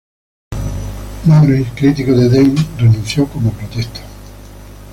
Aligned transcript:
Laurens, 1.27 1.67
crítico 1.75 2.13
de 2.17 2.27
Deane, 2.27 2.59
renunció 2.79 3.27
como 3.27 3.51
protesta. 3.51 4.01